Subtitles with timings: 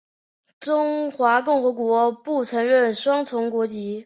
[0.59, 3.99] 中华人民共和国不承认双重国籍。